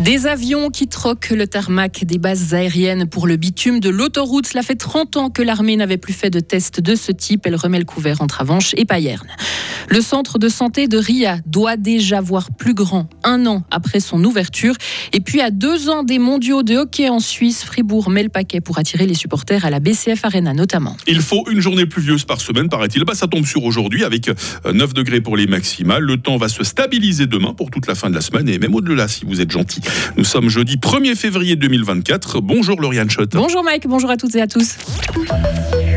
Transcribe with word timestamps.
Des 0.00 0.26
avions 0.26 0.70
qui 0.70 0.88
troquent 0.88 1.30
le 1.30 1.46
tarmac 1.46 2.04
des 2.04 2.18
bases 2.18 2.54
aériennes 2.54 3.06
pour 3.06 3.26
le 3.26 3.36
bitume 3.36 3.80
de 3.80 3.90
l'autoroute. 3.90 4.46
Cela 4.46 4.62
fait 4.62 4.74
30 4.74 5.16
ans 5.18 5.30
que 5.30 5.42
l'armée 5.42 5.76
n'avait 5.76 5.98
plus 5.98 6.14
fait 6.14 6.30
de 6.30 6.40
tests 6.40 6.80
de 6.80 6.94
ce 6.94 7.12
type. 7.12 7.46
Elle 7.46 7.54
remet 7.54 7.78
le 7.78 7.84
couvert 7.84 8.22
entre 8.22 8.40
Avanches 8.40 8.74
et 8.76 8.84
Payerne. 8.84 9.28
Le 9.92 10.00
centre 10.02 10.38
de 10.38 10.48
santé 10.48 10.86
de 10.86 10.96
Ria 10.96 11.38
doit 11.46 11.76
déjà 11.76 12.20
voir 12.20 12.52
plus 12.52 12.74
grand 12.74 13.10
un 13.24 13.44
an 13.46 13.64
après 13.72 13.98
son 13.98 14.22
ouverture. 14.22 14.76
Et 15.12 15.18
puis 15.18 15.40
à 15.40 15.50
deux 15.50 15.90
ans 15.90 16.04
des 16.04 16.20
mondiaux 16.20 16.62
de 16.62 16.76
hockey 16.76 17.08
en 17.08 17.18
Suisse, 17.18 17.64
Fribourg 17.64 18.08
met 18.08 18.22
le 18.22 18.28
paquet 18.28 18.60
pour 18.60 18.78
attirer 18.78 19.08
les 19.08 19.14
supporters 19.14 19.64
à 19.64 19.70
la 19.70 19.80
BCF 19.80 20.24
Arena 20.24 20.54
notamment. 20.54 20.96
Il 21.08 21.20
faut 21.20 21.44
une 21.50 21.58
journée 21.58 21.86
pluvieuse 21.86 22.24
par 22.24 22.40
semaine, 22.40 22.68
paraît-il. 22.68 23.02
Bah, 23.04 23.16
ça 23.16 23.26
tombe 23.26 23.44
sur 23.44 23.64
aujourd'hui 23.64 24.04
avec 24.04 24.28
9 24.28 24.36
euh, 24.64 24.86
degrés 24.92 25.20
pour 25.20 25.36
les 25.36 25.48
maximales. 25.48 26.04
Le 26.04 26.18
temps 26.18 26.36
va 26.36 26.48
se 26.48 26.62
stabiliser 26.62 27.26
demain 27.26 27.52
pour 27.52 27.72
toute 27.72 27.88
la 27.88 27.96
fin 27.96 28.10
de 28.10 28.14
la 28.14 28.20
semaine 28.20 28.48
et 28.48 28.60
même 28.60 28.76
au-delà 28.76 29.08
si 29.08 29.24
vous 29.24 29.40
êtes 29.40 29.50
gentil. 29.50 29.80
Nous 30.16 30.24
sommes 30.24 30.48
jeudi 30.48 30.76
1er 30.76 31.16
février 31.16 31.56
2024. 31.56 32.40
Bonjour 32.40 32.80
Lauriane 32.80 33.10
Schott. 33.10 33.30
Bonjour 33.32 33.64
Mike, 33.64 33.88
bonjour 33.88 34.10
à 34.10 34.16
toutes 34.16 34.36
et 34.36 34.40
à 34.40 34.46
tous. 34.46 34.76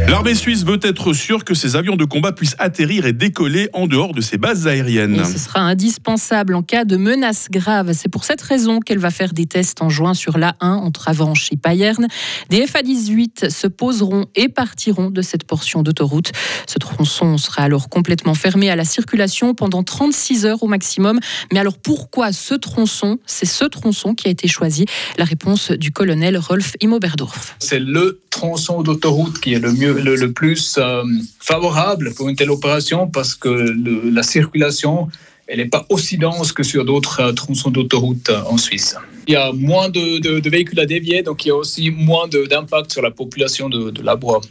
L'armée 0.08 0.36
suisse 0.36 0.64
veut 0.66 0.80
être 0.82 1.14
sûre 1.14 1.44
que 1.44 1.54
ses 1.54 1.76
avions 1.76 1.96
de 1.96 2.06
combat 2.06 2.32
puissent 2.32 2.56
atterrir 2.60 3.06
et 3.06 3.14
décoller 3.14 3.70
en 3.74 3.88
dehors 3.88 4.14
de 4.14 4.22
ses 4.22 4.38
bases 4.38 4.68
aériennes. 4.68 5.24
ce 5.26 5.40
sera 5.40 5.62
indispensable 5.62 6.56
en 6.56 6.62
cas 6.62 6.86
de 6.86 6.98
menace 6.98 7.48
grave. 7.50 7.92
C'est 7.94 8.10
pour 8.10 8.24
cette 8.24 8.42
raison 8.42 8.80
qu'elle 8.80 9.00
va 9.00 9.12
faire 9.12 9.34
des 9.34 9.46
tests 9.46 9.82
en 9.82 9.90
juin 9.90 10.14
sur 10.14 10.38
l'A1 10.38 10.56
entre 10.62 11.10
Avanches 11.10 11.50
et 11.52 11.58
Payerne. 11.58 12.08
Des 12.50 12.66
FA-18 12.68 13.50
se 13.50 13.68
poseront 13.68 14.26
et 14.36 14.50
partiront 14.50 15.10
de 15.10 15.22
cette 15.22 15.46
portion 15.46 15.84
d'autoroute. 15.84 16.32
Ce 16.68 16.80
tronçon 16.80 17.38
sera 17.38 17.64
alors 17.64 17.90
complètement 17.90 18.34
fermé 18.34 18.70
à 18.70 18.76
la 18.76 18.86
circulation 18.86 19.54
pendant 19.54 19.84
36 19.84 20.46
heures 20.46 20.64
au 20.64 20.68
maximum. 20.68 21.20
Mais 21.52 21.60
alors 21.60 21.78
pourquoi 21.78 22.32
ce 22.32 22.56
tronçon? 22.56 23.20
C'est 23.26 23.46
ce 23.46 23.66
tronçon 23.66 24.14
qui 24.16 24.28
a 24.28 24.32
été 24.32 24.48
choisi. 24.48 24.86
La 25.18 25.26
réponse 25.26 25.72
du 25.72 25.92
colonel 25.92 26.38
Rolf 26.38 26.74
Immoberdorf. 26.82 27.56
C'est 27.60 27.80
le 27.80 28.20
tronçon 28.30 28.82
d'autoroute 28.82 29.40
qui 29.40 29.54
est 29.54 29.60
le 29.60 29.72
mieux 29.72 29.93
le, 29.94 30.32
plus 30.32 30.78
euh, 30.78 31.04
favorable 31.40 32.14
pour 32.16 32.30
une 32.30 32.36
telle 32.36 32.52
opération 32.52 33.08
parce 33.08 33.36
que 33.36 33.50
la 34.10 34.24
circulation 34.24 35.10
elle 35.46 35.58
n'est 35.58 35.66
pas 35.66 35.86
aussi 35.90 36.18
dense 36.18 36.54
que 36.54 36.64
sur 36.64 36.86
d'autres 36.86 37.20
euh, 37.20 37.34
tronçons 37.34 37.70
d'autoroute 37.70 38.30
euh, 38.30 38.42
en 38.46 38.58
Suisse. 38.58 38.96
Il 39.28 39.34
y 39.34 39.36
a 39.36 39.52
moins 39.52 39.90
de, 39.90 40.50
véhicules 40.50 40.80
à 40.80 40.86
dévier, 40.86 41.22
donc 41.22 41.46
il 41.46 41.50
y 41.50 41.52
a 41.52 41.56
aussi 41.56 41.92
moins 41.92 42.28
d'impact 42.28 42.92
sur 42.92 43.02
la 43.02 43.12
population 43.12 43.70
de, 43.70 43.90
de, 43.90 44.02
la 44.02 44.16
Bois. 44.16 44.42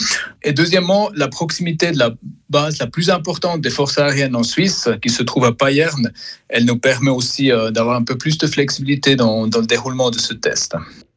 Et 0.42 0.52
deuxièmement, 0.52 1.10
la 1.14 1.28
proximité 1.28 1.92
de 1.92 1.98
la 1.98 2.10
base 2.48 2.78
la 2.78 2.86
plus 2.86 3.10
importante 3.10 3.60
des 3.60 3.70
forces 3.70 3.98
aériennes 3.98 4.36
en 4.36 4.42
Suisse, 4.42 4.88
qui 5.02 5.10
se 5.10 5.22
trouve 5.22 5.44
à 5.44 5.52
Payerne, 5.52 6.12
elle 6.48 6.64
nous 6.64 6.78
permet 6.78 7.10
aussi 7.10 7.50
d'avoir 7.70 7.96
un 7.96 8.04
peu 8.04 8.16
plus 8.16 8.38
de 8.38 8.46
flexibilité 8.46 9.14
dans, 9.14 9.46
dans 9.46 9.60
le 9.60 9.66
déroulement 9.66 10.10
de 10.10 10.18
ce 10.18 10.32
test. 10.32 10.74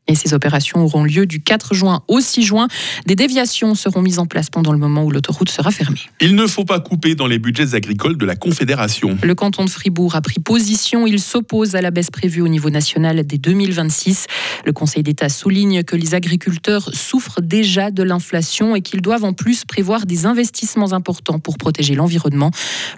Et 0.08 0.16
ces 0.16 0.34
opérations 0.34 0.84
auront 0.84 1.04
lieu 1.04 1.26
du 1.26 1.42
4 1.42 1.74
juin 1.74 2.04
au 2.08 2.20
6 2.20 2.44
juin. 2.44 2.68
Des 3.08 3.16
déviations 3.16 3.74
seront 3.74 4.02
mises 4.02 4.20
en 4.20 4.26
place 4.26 4.50
pendant 4.50 4.72
le 4.72 4.78
moment 4.78 5.04
où 5.04 5.12
l'autoroute 5.12 5.50
sera 5.50 5.72
fermée. 5.72 6.02
Il 6.22 6.36
ne 6.36 6.46
faut 6.46 6.66
pas 6.66 6.80
couper 6.80 7.16
dans 7.16 7.28
les 7.28 7.40
budgets 7.40 7.74
agricoles 7.74 8.18
de 8.18 8.26
la 8.26 8.36
Confédération. 8.36 9.18
Le 9.24 9.36
canton 9.36 9.66
de 9.66 9.70
Fribourg 9.70 10.16
a 10.16 10.22
pris 10.22 10.40
position. 10.40 11.08
Il 11.08 11.20
s'oppose 11.20 11.76
à 11.76 11.82
la 11.82 11.92
baisse 11.92 12.12
prévue 12.12 12.42
au 12.42 12.48
niveau 12.48 12.70
national 12.70 13.26
dès 13.26 13.38
2026. 13.38 14.28
Le 14.66 14.74
Conseil 14.74 15.02
d'État 15.02 15.30
souligne 15.30 15.84
que 15.84 15.96
les 15.96 16.14
agriculteurs 16.14 16.90
souffrent 16.94 17.42
déjà 17.42 17.90
de 17.90 18.04
l'inflation 18.04 18.76
et 18.76 18.82
qu'ils 18.82 19.02
doivent 19.02 19.24
en 19.24 19.34
plus 19.34 19.66
prévoir 19.66 20.06
des 20.06 20.26
investissements 20.26 20.94
importants 20.94 21.40
pour 21.40 21.58
protéger 21.58 21.96
l'environnement. 21.96 22.52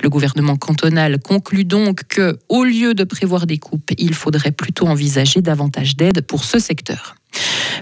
Le 0.03 0.09
gouvernement 0.09 0.57
cantonal 0.57 1.19
conclut 1.19 1.65
donc 1.65 2.03
que, 2.09 2.37
au 2.49 2.63
lieu 2.63 2.93
de 2.93 3.03
prévoir 3.03 3.47
des 3.47 3.57
coupes, 3.57 3.91
il 3.97 4.13
faudrait 4.13 4.51
plutôt 4.51 4.87
envisager 4.87 5.41
davantage 5.41 5.95
d'aide 5.95 6.21
pour 6.21 6.43
ce 6.43 6.59
secteur. 6.59 6.96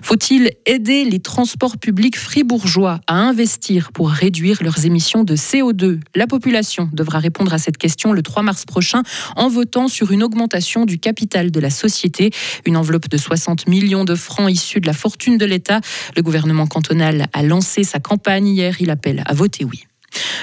Faut-il 0.02 0.52
aider 0.66 1.06
les 1.06 1.20
transports 1.20 1.78
publics 1.78 2.18
fribourgeois 2.18 3.00
à 3.08 3.16
investir 3.16 3.92
pour 3.92 4.10
réduire 4.10 4.62
leurs 4.62 4.86
émissions 4.86 5.24
de 5.24 5.36
CO2 5.36 6.00
La 6.16 6.28
population 6.28 6.90
devra 6.94 7.20
répondre 7.20 7.54
à 7.54 7.58
cette 7.58 7.78
question 7.78 8.14
le 8.14 8.22
3 8.22 8.44
mars 8.44 8.66
prochain 8.66 9.04
en 9.36 9.50
votant 9.50 9.88
sur 9.88 10.12
une 10.12 10.24
augmentation 10.24 10.86
du 10.86 11.00
capital 11.00 11.52
de 11.52 11.60
la 11.60 11.70
société, 11.70 12.32
une 12.66 12.78
enveloppe 12.78 13.10
de 13.10 13.18
60 13.18 13.68
millions 13.68 14.06
de 14.06 14.16
francs 14.16 14.52
issue 14.52 14.80
de 14.80 14.88
la 14.88 14.94
fortune 14.94 15.38
de 15.38 15.46
l'État. 15.46 15.82
Le 16.16 16.22
gouvernement 16.22 16.68
cantonal 16.68 17.28
a 17.34 17.44
lancé 17.44 17.84
sa 17.84 18.00
campagne 18.00 18.48
hier, 18.48 18.82
il 18.82 18.90
appelle 18.90 19.24
à 19.26 19.34
voter 19.34 19.66
oui. 19.66 19.86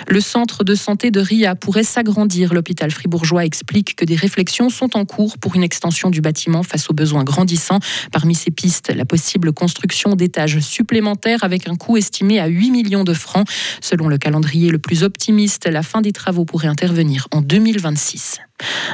Le 0.09 0.21
centre 0.21 0.65
de 0.65 0.75
santé 0.75 1.11
de 1.11 1.21
Ria 1.21 1.55
pourrait 1.55 1.85
s'agrandir. 1.85 2.55
L'hôpital 2.55 2.91
fribourgeois 2.91 3.45
explique 3.45 3.97
que 3.97 4.05
des 4.05 4.15
réflexions 4.15 4.71
sont 4.71 4.97
en 4.97 5.05
cours 5.05 5.39
pour 5.39 5.55
une 5.57 5.63
extension 5.63 6.11
du 6.11 6.21
bâtiment 6.21 6.63
face 6.63 6.91
aux 6.91 6.95
besoins 6.95 7.25
grandissants. 7.25 7.81
Parmi 8.11 8.35
ces 8.35 8.51
pistes, 8.51 8.93
la 8.95 9.05
possible 9.05 9.53
construction 9.53 10.15
d'étages 10.15 10.61
supplémentaires 10.61 11.45
avec 11.45 11.69
un 11.69 11.77
coût 11.77 11.97
estimé 11.97 12.41
à 12.41 12.47
8 12.47 12.71
millions 12.71 13.05
de 13.05 13.15
francs. 13.15 13.47
Selon 13.81 14.09
le 14.09 14.19
calendrier 14.19 14.71
le 14.71 14.79
plus 14.79 15.03
optimiste, 15.03 15.67
la 15.67 15.83
fin 15.83 16.01
des 16.01 16.13
travaux 16.13 16.45
pourrait 16.45 16.69
intervenir 16.69 17.29
en 17.31 17.41
2026. 17.41 18.41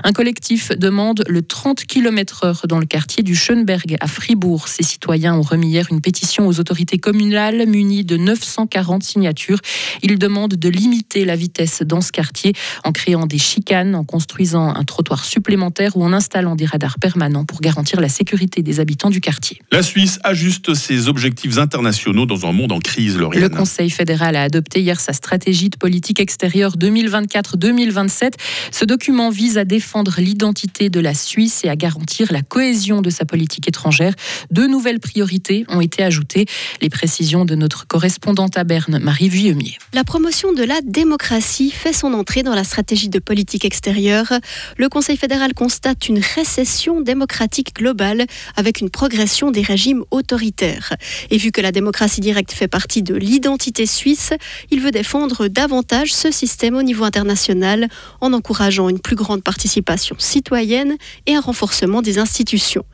Un 0.04 0.12
collectif 0.12 0.70
demande 0.76 1.24
le 1.28 1.42
30 1.42 1.84
km/h 1.84 2.66
dans 2.66 2.78
le 2.78 2.86
quartier 2.86 3.22
du 3.22 3.34
Schönberg 3.34 3.96
à 4.00 4.06
Fribourg. 4.06 4.68
Ces 4.68 4.82
citoyens 4.82 5.34
ont 5.34 5.42
remis 5.42 5.68
hier 5.68 5.86
une 5.90 6.00
pétition 6.00 6.46
aux 6.46 6.60
autorités 6.60 6.98
communales 6.98 7.66
munies 7.66 8.04
de 8.04 8.16
940 8.16 9.02
signatures. 9.02 9.58
Ils 10.02 10.18
demandent 10.18 10.54
de 10.54 10.68
limiter 10.68 11.24
la 11.24 11.36
vitesse 11.36 11.82
dans 11.82 12.00
ce 12.00 12.12
quartier 12.12 12.52
en 12.84 12.92
créant 12.92 13.26
des 13.26 13.38
chicanes, 13.38 13.94
en 13.94 14.04
construisant 14.04 14.74
un 14.74 14.84
trottoir 14.84 15.24
supplémentaire 15.24 15.96
ou 15.96 16.04
en 16.04 16.12
installant 16.12 16.56
des 16.56 16.66
radars 16.66 16.98
permanents 16.98 17.44
pour 17.44 17.60
garantir 17.60 18.00
la 18.00 18.08
sécurité 18.08 18.62
des 18.62 18.80
habitants 18.80 19.10
du 19.10 19.20
quartier. 19.20 19.60
La 19.70 19.82
Suisse 19.82 20.18
ajuste 20.24 20.74
ses 20.74 21.08
objectifs 21.08 21.58
internationaux 21.58 22.26
dans 22.26 22.46
un 22.46 22.52
monde 22.52 22.72
en 22.72 22.78
crise, 22.78 23.18
Lauriane. 23.18 23.42
Le 23.42 23.48
Conseil 23.48 23.90
fédéral 23.90 24.36
a 24.36 24.42
adopté 24.42 24.80
hier 24.80 25.00
sa 25.00 25.12
stratégie 25.12 25.70
de 25.70 25.76
politique 25.76 26.20
extérieure 26.20 26.76
2024-2027. 26.76 28.32
Ce 28.70 28.84
document 28.84 29.30
vise 29.30 29.57
à 29.58 29.64
défendre 29.64 30.14
l'identité 30.18 30.88
de 30.88 31.00
la 31.00 31.14
Suisse 31.14 31.64
et 31.64 31.68
à 31.68 31.76
garantir 31.76 32.32
la 32.32 32.42
cohésion 32.42 33.02
de 33.02 33.10
sa 33.10 33.24
politique 33.24 33.68
étrangère. 33.68 34.14
Deux 34.50 34.66
nouvelles 34.66 35.00
priorités 35.00 35.64
ont 35.68 35.80
été 35.80 36.02
ajoutées. 36.02 36.46
Les 36.80 36.88
précisions 36.88 37.44
de 37.44 37.54
notre 37.54 37.86
correspondante 37.86 38.56
à 38.56 38.64
Berne, 38.64 38.98
Marie 38.98 39.28
Vuillemier. 39.28 39.76
La 39.92 40.04
promotion 40.04 40.52
de 40.52 40.62
la 40.62 40.80
démocratie 40.82 41.70
fait 41.70 41.92
son 41.92 42.14
entrée 42.14 42.42
dans 42.42 42.54
la 42.54 42.64
stratégie 42.64 43.08
de 43.08 43.18
politique 43.18 43.64
extérieure. 43.64 44.32
Le 44.76 44.88
Conseil 44.88 45.16
fédéral 45.16 45.54
constate 45.54 46.08
une 46.08 46.20
récession 46.20 47.00
démocratique 47.00 47.74
globale 47.74 48.26
avec 48.56 48.80
une 48.80 48.90
progression 48.90 49.50
des 49.50 49.62
régimes 49.62 50.04
autoritaires. 50.10 50.94
Et 51.30 51.38
vu 51.38 51.50
que 51.50 51.60
la 51.60 51.72
démocratie 51.72 52.20
directe 52.20 52.52
fait 52.52 52.68
partie 52.68 53.02
de 53.02 53.14
l'identité 53.14 53.86
suisse, 53.86 54.32
il 54.70 54.80
veut 54.80 54.90
défendre 54.90 55.48
davantage 55.48 56.12
ce 56.12 56.30
système 56.30 56.76
au 56.76 56.82
niveau 56.82 57.04
international 57.04 57.88
en 58.20 58.32
encourageant 58.32 58.88
une 58.88 59.00
plus 59.00 59.16
grande 59.16 59.42
participation 59.48 60.14
citoyenne 60.18 60.98
et 61.24 61.34
un 61.34 61.40
renforcement 61.40 62.02
des 62.02 62.18
institutions. 62.18 62.84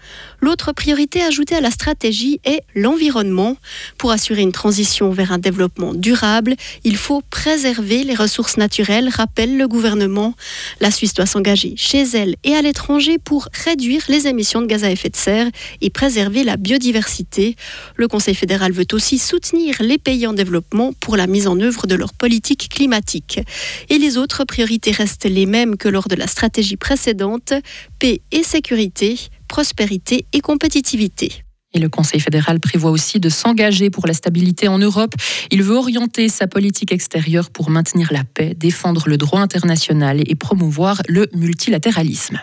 L'autre 0.40 0.70
priorité 0.70 1.20
ajoutée 1.20 1.56
à 1.56 1.60
la 1.60 1.72
stratégie 1.72 2.40
est 2.44 2.60
l'environnement. 2.76 3.56
Pour 3.98 4.12
assurer 4.12 4.42
une 4.42 4.52
transition 4.52 5.10
vers 5.10 5.32
un 5.32 5.38
développement 5.38 5.94
durable, 5.94 6.54
il 6.84 6.96
faut 6.96 7.22
préserver 7.28 8.04
les 8.04 8.14
ressources 8.14 8.56
naturelles, 8.56 9.08
rappelle 9.08 9.56
le 9.56 9.66
gouvernement. 9.66 10.34
La 10.80 10.92
Suisse 10.92 11.12
doit 11.14 11.26
s'engager 11.26 11.74
chez 11.76 12.04
elle 12.14 12.36
et 12.44 12.54
à 12.54 12.62
l'étranger 12.62 13.18
pour 13.18 13.48
réduire 13.64 14.04
les 14.08 14.28
émissions 14.28 14.60
de 14.60 14.66
gaz 14.66 14.84
à 14.84 14.92
effet 14.92 15.08
de 15.08 15.16
serre 15.16 15.48
et 15.80 15.90
préserver 15.90 16.44
la 16.44 16.56
biodiversité. 16.56 17.56
Le 17.96 18.06
Conseil 18.06 18.36
fédéral 18.36 18.70
veut 18.70 18.86
aussi 18.92 19.18
soutenir 19.18 19.74
les 19.80 19.98
pays 19.98 20.28
en 20.28 20.34
développement 20.34 20.92
pour 21.00 21.16
la 21.16 21.26
mise 21.26 21.48
en 21.48 21.58
œuvre 21.58 21.88
de 21.88 21.96
leur 21.96 22.12
politique 22.14 22.68
climatique. 22.68 23.40
Et 23.88 23.98
les 23.98 24.18
autres 24.18 24.44
priorités 24.44 24.92
restent 24.92 25.24
les 25.24 25.46
mêmes 25.46 25.76
que 25.76 25.88
lors 25.88 26.06
de 26.06 26.14
la 26.14 26.28
stratégie 26.28 26.43
stratégie 26.44 26.76
précédente, 26.76 27.54
paix 27.98 28.20
et 28.30 28.42
sécurité, 28.42 29.18
prospérité 29.48 30.26
et 30.34 30.40
compétitivité. 30.40 31.43
Et 31.74 31.80
le 31.80 31.88
Conseil 31.88 32.20
fédéral 32.20 32.60
prévoit 32.60 32.90
aussi 32.90 33.20
de 33.20 33.28
s'engager 33.28 33.90
pour 33.90 34.06
la 34.06 34.14
stabilité 34.14 34.68
en 34.68 34.78
Europe. 34.78 35.14
Il 35.50 35.62
veut 35.62 35.76
orienter 35.76 36.28
sa 36.28 36.46
politique 36.46 36.92
extérieure 36.92 37.50
pour 37.50 37.68
maintenir 37.68 38.12
la 38.12 38.24
paix, 38.24 38.54
défendre 38.56 39.04
le 39.08 39.16
droit 39.16 39.40
international 39.40 40.22
et 40.24 40.34
promouvoir 40.36 41.02
le 41.08 41.28
multilatéralisme. 41.34 42.38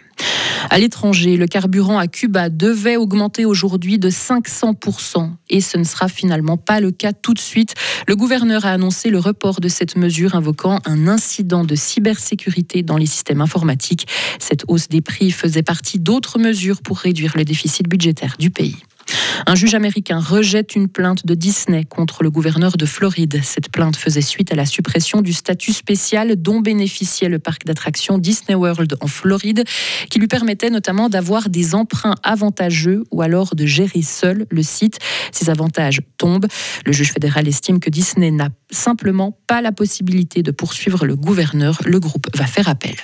À 0.70 0.78
l'étranger, 0.78 1.38
le 1.38 1.48
carburant 1.48 1.98
à 1.98 2.08
Cuba 2.08 2.50
devait 2.50 2.98
augmenter 2.98 3.46
aujourd'hui 3.46 3.98
de 3.98 4.10
500% 4.10 5.32
et 5.50 5.62
ce 5.62 5.78
ne 5.78 5.84
sera 5.84 6.08
finalement 6.08 6.58
pas 6.58 6.80
le 6.80 6.92
cas 6.92 7.14
tout 7.14 7.34
de 7.34 7.40
suite. 7.40 7.74
Le 8.08 8.16
gouverneur 8.16 8.66
a 8.66 8.72
annoncé 8.72 9.10
le 9.10 9.20
report 9.20 9.60
de 9.60 9.68
cette 9.68 9.96
mesure 9.96 10.36
invoquant 10.36 10.80
un 10.86 11.08
incident 11.08 11.64
de 11.64 11.76
cybersécurité 11.76 12.84
dans 12.84 12.98
les 12.98 13.06
systèmes 13.06 13.42
informatiques. 13.42 14.08
Cette 14.40 14.64
hausse 14.68 14.88
des 14.88 15.02
prix 15.02 15.32
faisait 15.32 15.64
partie 15.64 16.00
d'autres 16.00 16.38
mesures 16.38 16.82
pour 16.82 17.00
réduire 17.00 17.34
le 17.36 17.44
déficit 17.44 17.88
budgétaire 17.88 18.36
du 18.38 18.50
pays. 18.50 18.78
Un 19.46 19.56
juge 19.56 19.76
américain 19.76 20.20
rejette 20.20 20.76
une 20.76 20.88
plainte 20.88 21.26
de 21.26 21.34
Disney 21.34 21.86
contre 21.86 22.24
le 22.24 22.30
gouverneur 22.30 22.78
de 22.78 22.86
Floride. 22.86 23.42
Cette 23.44 23.70
plainte 23.70 23.96
faisait 23.96 24.22
suite 24.22 24.52
à 24.52 24.56
la 24.56 24.66
suppression 24.66 25.22
du 25.22 25.34
statut 25.34 25.74
spécial 25.74 26.36
dont 26.36 26.60
bénéficiait 26.60 27.30
le 27.30 27.40
parc 27.40 27.66
d'attractions 27.66 28.18
Disney 28.18 28.56
World 28.56 28.96
en 29.02 29.08
Floride, 29.08 29.64
qui 30.10 30.20
lui 30.20 30.28
permettait 30.28 30.70
notamment 30.70 31.10
d'avoir 31.10 31.50
des 31.50 31.76
emprunts 31.76 32.16
avantageux 32.24 33.04
ou 33.12 33.22
alors 33.22 33.56
de 33.56 33.66
gérer 33.66 34.02
seul 34.02 34.46
le 34.50 34.64
site. 34.64 35.00
Ces 35.32 35.50
avantages 35.50 36.02
tombent. 36.18 36.48
Le 36.86 36.92
juge 36.92 37.12
fédéral 37.12 37.48
estime 37.48 37.80
que 37.80 37.90
Disney 37.90 38.32
n'a 38.32 38.50
simplement 38.70 39.38
pas 39.48 39.62
la 39.62 39.72
possibilité 39.72 40.44
de 40.44 40.52
poursuivre 40.52 41.06
le 41.06 41.16
gouverneur. 41.16 41.80
Le 41.86 42.00
groupe 42.00 42.28
va 42.36 42.46
faire 42.46 42.70
appel. 42.70 42.96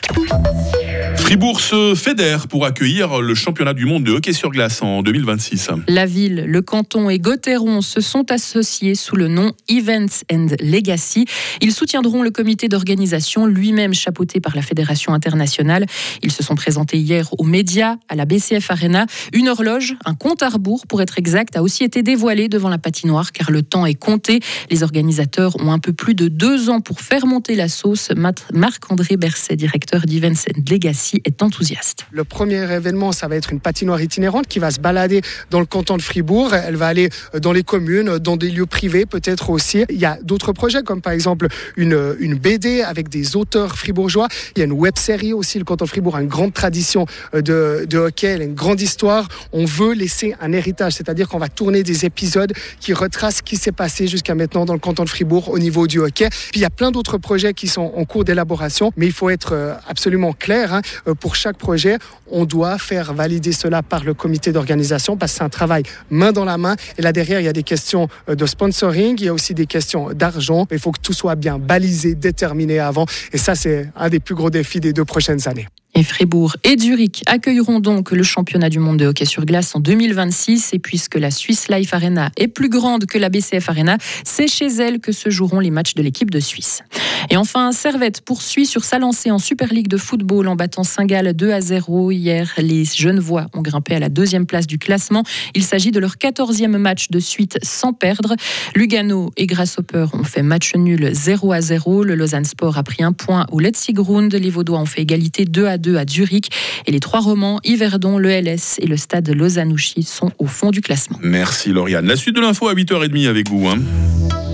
Fribourg 1.27 1.59
se 1.59 1.94
fédère 1.94 2.47
pour 2.47 2.65
accueillir 2.65 3.19
le 3.19 3.35
championnat 3.35 3.74
du 3.74 3.83
monde 3.83 4.06
de 4.06 4.13
hockey 4.13 4.31
sur 4.31 4.50
glace 4.50 4.81
en 4.81 5.01
2026. 5.01 5.71
La 5.89 6.06
ville, 6.06 6.45
le 6.47 6.62
canton 6.62 7.09
et 7.09 7.19
Gauthieron 7.19 7.81
se 7.81 8.00
sont 8.00 8.31
associés 8.31 8.95
sous 8.95 9.18
le 9.18 9.27
nom 9.27 9.51
Events 9.68 10.24
and 10.31 10.56
Legacy. 10.62 11.25
Ils 11.59 11.74
soutiendront 11.74 12.24
le 12.24 12.29
comité 12.29 12.69
d'organisation, 12.69 13.45
lui-même 13.45 13.94
chapeauté 13.94 14.39
par 14.39 14.56
la 14.56 14.62
Fédération 14.62 15.13
internationale. 15.13 15.85
Ils 16.24 16.31
se 16.31 16.44
sont 16.44 16.56
présentés 16.56 16.97
hier 16.97 17.27
aux 17.38 17.44
médias, 17.44 17.97
à 18.07 18.15
la 18.15 18.23
BCF 18.23 18.71
Arena. 18.71 19.06
Une 19.33 19.50
horloge, 19.50 19.97
un 20.06 20.15
compte 20.15 20.44
à 20.44 20.47
rebours 20.47 20.88
pour 20.88 21.01
être 21.01 21.19
exact, 21.19 21.57
a 21.57 21.62
aussi 21.62 21.83
été 21.83 22.03
dévoilé 22.03 22.47
devant 22.47 22.69
la 22.69 22.77
patinoire 22.77 23.33
car 23.33 23.51
le 23.51 23.63
temps 23.63 23.85
est 23.85 23.95
compté. 23.95 24.39
Les 24.71 24.81
organisateurs 24.81 25.57
ont 25.59 25.73
un 25.73 25.80
peu 25.80 25.91
plus 25.91 26.15
de 26.15 26.30
deux 26.30 26.69
ans 26.69 26.80
pour 26.80 27.01
faire 27.01 27.25
monter 27.25 27.56
la 27.56 27.68
sauce. 27.68 28.12
Marc-André 28.53 29.18
Berset, 29.18 29.57
directeur 29.57 30.06
d'Events 30.06 30.45
and 30.56 30.62
Legacy, 30.71 31.16
est 31.25 31.41
enthousiaste. 31.41 32.05
Le 32.11 32.23
premier 32.23 32.71
événement, 32.71 33.11
ça 33.11 33.27
va 33.27 33.35
être 33.35 33.51
une 33.51 33.59
patinoire 33.59 34.01
itinérante 34.01 34.47
qui 34.47 34.59
va 34.59 34.71
se 34.71 34.79
balader 34.79 35.21
dans 35.49 35.59
le 35.59 35.65
canton 35.65 35.97
de 35.97 36.01
Fribourg. 36.01 36.53
Elle 36.53 36.75
va 36.75 36.87
aller 36.87 37.09
dans 37.39 37.51
les 37.51 37.63
communes, 37.63 38.17
dans 38.19 38.37
des 38.37 38.49
lieux 38.49 38.65
privés 38.65 39.05
peut-être 39.05 39.49
aussi. 39.49 39.85
Il 39.89 39.99
y 39.99 40.05
a 40.05 40.17
d'autres 40.23 40.53
projets 40.53 40.83
comme 40.83 41.01
par 41.01 41.13
exemple 41.13 41.47
une, 41.75 42.15
une 42.19 42.35
BD 42.35 42.81
avec 42.81 43.09
des 43.09 43.35
auteurs 43.35 43.77
fribourgeois. 43.77 44.27
Il 44.55 44.59
y 44.59 44.61
a 44.61 44.65
une 44.65 44.71
web 44.71 44.97
série 44.97 45.33
aussi. 45.33 45.59
Le 45.59 45.65
canton 45.65 45.85
de 45.85 45.89
Fribourg 45.89 46.15
a 46.15 46.21
une 46.21 46.27
grande 46.27 46.53
tradition 46.53 47.05
de, 47.33 47.85
de 47.89 47.97
hockey, 47.97 48.37
une 48.43 48.53
grande 48.53 48.81
histoire. 48.81 49.27
On 49.53 49.65
veut 49.65 49.93
laisser 49.93 50.35
un 50.41 50.51
héritage, 50.51 50.93
c'est-à-dire 50.93 51.27
qu'on 51.27 51.37
va 51.37 51.49
tourner 51.49 51.83
des 51.83 52.05
épisodes 52.05 52.53
qui 52.79 52.93
retracent 52.93 53.37
ce 53.37 53.41
qui 53.41 53.57
s'est 53.57 53.71
passé 53.71 54.07
jusqu'à 54.07 54.35
maintenant 54.35 54.65
dans 54.65 54.73
le 54.73 54.79
canton 54.79 55.03
de 55.03 55.09
Fribourg 55.09 55.49
au 55.49 55.59
niveau 55.59 55.87
du 55.87 55.99
hockey. 55.99 56.29
Puis 56.29 56.59
il 56.59 56.61
y 56.61 56.65
a 56.65 56.69
plein 56.69 56.91
d'autres 56.91 57.17
projets 57.17 57.53
qui 57.53 57.67
sont 57.67 57.93
en 57.95 58.05
cours 58.05 58.23
d'élaboration, 58.23 58.91
mais 58.97 59.05
il 59.05 59.11
faut 59.11 59.29
être 59.29 59.53
euh, 59.53 59.73
absolument 59.87 60.33
clair. 60.33 60.73
Hein. 60.73 60.81
Euh, 61.07 61.13
pour 61.13 61.36
chaque 61.36 61.57
projet, 61.57 61.98
on 62.30 62.45
doit 62.45 62.77
faire 62.77 63.13
valider 63.13 63.51
cela 63.51 63.83
par 63.83 64.04
le 64.04 64.13
comité 64.13 64.51
d'organisation 64.51 65.18
parce 65.18 65.31
que 65.31 65.38
c'est 65.39 65.44
un 65.44 65.50
travail 65.50 65.83
main 66.09 66.31
dans 66.31 66.45
la 66.45 66.57
main. 66.57 66.75
Et 66.98 67.01
là 67.01 67.12
derrière, 67.12 67.39
il 67.39 67.45
y 67.45 67.50
a 67.50 67.54
des 67.54 67.63
questions 67.63 68.07
euh, 68.30 68.36
de 68.36 68.45
sponsoring, 68.45 69.15
il 69.19 69.25
y 69.25 69.30
a 69.30 69.33
aussi 69.33 69.54
des 69.54 69.65
questions 69.65 70.09
d'argent. 70.13 70.68
Il 70.71 70.80
faut 70.80 70.92
que 70.92 71.01
tout 71.01 71.13
soit 71.13 71.36
bien 71.36 71.59
balisé, 71.59 72.15
déterminé 72.15 72.80
avant. 72.80 73.06
Et 73.33 73.38
ça, 73.38 73.56
c'est 73.56 73.89
un 73.95 74.09
des 74.09 74.19
plus 74.19 74.36
gros 74.36 74.50
défis 74.50 74.80
des 74.80 74.94
deux 74.94 75.06
prochaines 75.06 75.48
années. 75.48 75.68
Et 75.97 76.03
Fribourg 76.03 76.55
et 76.63 76.77
Zurich 76.77 77.23
accueilleront 77.25 77.79
donc 77.79 78.11
le 78.11 78.21
championnat 78.21 78.69
du 78.69 78.77
monde 78.77 78.97
de 78.97 79.07
hockey 79.07 79.25
sur 79.25 79.45
glace 79.45 79.75
en 79.75 79.79
2026. 79.79 80.75
Et 80.75 80.77
puisque 80.77 81.15
la 81.15 81.31
Swiss 81.31 81.69
Life 81.69 81.91
Arena 81.91 82.29
est 82.38 82.47
plus 82.47 82.69
grande 82.69 83.07
que 83.07 83.17
la 83.17 83.29
BCF 83.29 83.67
Arena, 83.67 83.97
c'est 84.23 84.47
chez 84.47 84.67
elle 84.67 84.99
que 84.99 85.11
se 85.11 85.31
joueront 85.31 85.59
les 85.59 85.71
matchs 85.71 85.95
de 85.95 86.03
l'équipe 86.03 86.29
de 86.29 86.39
Suisse. 86.39 86.83
Et 87.31 87.35
enfin, 87.35 87.71
Servette 87.71 88.21
poursuit 88.21 88.67
sur 88.67 88.85
sa 88.85 88.99
lancée 88.99 89.31
en 89.31 89.39
Super 89.39 89.73
League 89.73 89.88
de 89.88 89.97
football 89.97 90.47
en 90.47 90.55
battant 90.55 90.83
Saint-Gall 90.83 91.33
2 91.33 91.51
à 91.51 91.61
0. 91.61 92.11
Hier, 92.11 92.53
les 92.59 92.85
Genevois 92.85 93.47
ont 93.55 93.63
grimpé 93.63 93.95
à 93.95 93.99
la 93.99 94.09
deuxième 94.09 94.45
place 94.45 94.67
du 94.67 94.77
classement. 94.77 95.23
Il 95.55 95.63
s'agit 95.63 95.89
de 95.89 95.99
leur 95.99 96.17
14e 96.17 96.77
match 96.77 97.09
de 97.09 97.17
suite 97.17 97.57
sans 97.63 97.94
perdre. 97.94 98.35
Lugano 98.75 99.31
et 99.35 99.47
Grasshopper 99.47 100.05
ont 100.13 100.23
fait 100.23 100.44
match 100.44 100.75
nul 100.75 101.09
0 101.11 101.53
à 101.53 101.61
0. 101.61 102.03
Le 102.03 102.13
Lausanne 102.13 102.45
Sport 102.45 102.77
a 102.77 102.83
pris 102.83 103.01
un 103.03 103.13
point 103.13 103.47
au 103.51 103.59
Letzigrund. 103.59 104.31
Les 104.35 104.51
Vaudois 104.51 104.79
ont 104.79 104.85
fait 104.85 105.01
égalité 105.01 105.45
2 105.45 105.65
à 105.65 105.79
2 105.79 105.86
à 105.95 106.05
Zurich. 106.05 106.49
Et 106.85 106.91
les 106.91 106.99
trois 106.99 107.21
romans, 107.21 107.59
Yverdon, 107.63 108.17
le 108.17 108.29
LS 108.29 108.79
et 108.79 108.87
le 108.87 108.97
stade 108.97 109.29
Lausanne-Ouchy 109.29 110.03
sont 110.03 110.31
au 110.39 110.47
fond 110.47 110.71
du 110.71 110.81
classement. 110.81 111.19
Merci 111.21 111.71
Lauriane. 111.71 112.05
La 112.05 112.15
suite 112.15 112.35
de 112.35 112.41
l'info 112.41 112.67
à 112.67 112.73
8h30 112.73 113.27
avec 113.27 113.49
vous. 113.49 113.67
Hein. 113.67 113.79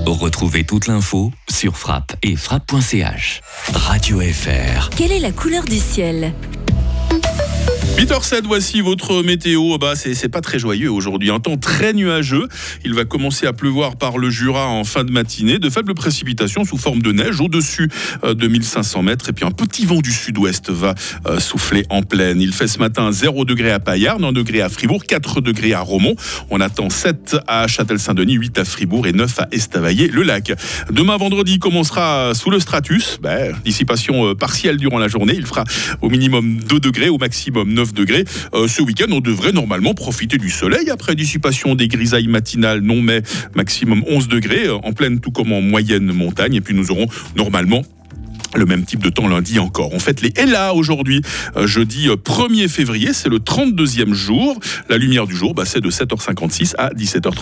Retrouvez 0.05 0.65
toute 0.65 0.87
l'info 0.87 1.31
sur 1.49 1.77
frappe 1.77 2.15
et 2.23 2.35
frappe.ch. 2.35 3.41
Radio 3.73 4.19
FR. 4.19 4.89
Quelle 4.89 5.13
est 5.13 5.19
la 5.19 5.31
couleur 5.31 5.63
du 5.63 5.77
ciel? 5.77 6.33
8h07, 7.95 8.41
voici 8.45 8.81
votre 8.81 9.21
météo. 9.21 9.77
Bah, 9.77 9.93
c'est 9.95 10.27
pas 10.27 10.41
très 10.41 10.57
joyeux 10.57 10.91
aujourd'hui. 10.91 11.29
Un 11.29 11.39
temps 11.39 11.57
très 11.57 11.93
nuageux. 11.93 12.47
Il 12.83 12.95
va 12.95 13.05
commencer 13.05 13.45
à 13.45 13.53
pleuvoir 13.53 13.97
par 13.97 14.17
le 14.17 14.31
Jura 14.31 14.67
en 14.67 14.83
fin 14.83 15.03
de 15.03 15.11
matinée. 15.11 15.59
De 15.59 15.69
faibles 15.69 15.93
précipitations 15.93 16.65
sous 16.65 16.77
forme 16.77 17.03
de 17.03 17.11
neige 17.11 17.39
au-dessus 17.39 17.89
euh, 18.23 18.33
de 18.33 18.47
1500 18.47 19.03
mètres. 19.03 19.29
Et 19.29 19.33
puis 19.33 19.45
un 19.45 19.51
petit 19.51 19.85
vent 19.85 19.99
du 19.99 20.11
sud-ouest 20.11 20.71
va 20.71 20.95
euh, 21.27 21.39
souffler 21.39 21.85
en 21.91 22.01
pleine. 22.01 22.41
Il 22.41 22.51
fait 22.51 22.67
ce 22.67 22.79
matin 22.79 23.11
0 23.11 23.45
degré 23.45 23.71
à 23.71 23.79
Paillarde, 23.79 24.23
1 24.23 24.31
degré 24.31 24.61
à 24.61 24.69
Fribourg, 24.69 25.03
4 25.05 25.41
degrés 25.41 25.73
à 25.73 25.81
Romont. 25.81 26.15
On 26.49 26.61
attend 26.61 26.89
7 26.89 27.37
à 27.47 27.67
Châtel-Saint-Denis, 27.67 28.33
8 28.33 28.57
à 28.57 28.65
Fribourg 28.65 29.05
et 29.05 29.13
9 29.13 29.39
à 29.39 29.47
Estavayer-le-Lac. 29.51 30.53
Demain 30.89 31.17
vendredi 31.17 31.59
commencera 31.59 32.33
sous 32.33 32.49
le 32.49 32.59
stratus. 32.59 33.19
Ben, 33.21 33.55
dissipation 33.63 34.29
euh, 34.29 34.35
partielle 34.35 34.77
durant 34.77 34.97
la 34.97 35.07
journée. 35.07 35.35
Il 35.37 35.45
fera 35.45 35.63
au 36.01 36.09
minimum 36.09 36.57
2 36.57 36.79
degrés, 36.79 37.09
au 37.09 37.19
maximum 37.19 37.71
9 37.71 37.82
degrés. 37.91 38.23
Euh, 38.53 38.69
ce 38.69 38.81
week-end, 38.81 39.11
on 39.11 39.19
devrait 39.19 39.51
normalement 39.51 39.93
profiter 39.93 40.37
du 40.37 40.49
soleil 40.49 40.89
après 40.89 41.15
dissipation 41.15 41.75
des 41.75 41.89
grisailles 41.89 42.27
matinales, 42.27 42.79
non 42.79 43.01
mais 43.01 43.21
maximum 43.55 44.03
11 44.07 44.29
degrés, 44.29 44.67
euh, 44.67 44.75
en 44.75 44.93
pleine 44.93 45.19
tout 45.19 45.31
comme 45.31 45.51
en 45.51 45.61
moyenne 45.61 46.13
montagne. 46.13 46.55
Et 46.55 46.61
puis 46.61 46.73
nous 46.73 46.91
aurons 46.91 47.07
normalement 47.35 47.83
le 48.55 48.65
même 48.65 48.85
type 48.85 49.01
de 49.01 49.09
temps 49.09 49.27
lundi 49.27 49.59
encore. 49.59 49.93
On 49.93 49.99
fête 49.99 50.21
les 50.21 50.31
Ella 50.35 50.73
aujourd'hui, 50.73 51.21
euh, 51.57 51.67
jeudi 51.67 52.07
1er 52.07 52.67
février, 52.67 53.13
c'est 53.13 53.29
le 53.29 53.39
32e 53.39 54.13
jour. 54.13 54.59
La 54.89 54.97
lumière 54.97 55.27
du 55.27 55.35
jour, 55.35 55.53
bah, 55.53 55.63
c'est 55.65 55.81
de 55.81 55.89
7h56 55.89 56.75
à 56.77 56.89
17h30. 56.93 57.41